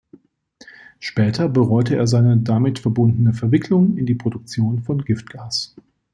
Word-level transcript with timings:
Später 0.97 1.47
bereute 1.47 1.95
er 1.95 2.07
seine 2.07 2.35
damit 2.39 2.79
verbundene 2.79 3.33
Verwicklung 3.33 3.97
in 3.97 4.07
die 4.07 4.15
Produktion 4.15 4.81
von 4.81 5.05
Giftgas. 5.05 5.75